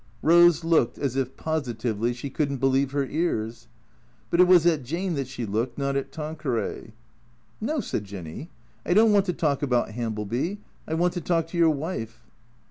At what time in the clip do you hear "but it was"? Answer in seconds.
4.31-4.65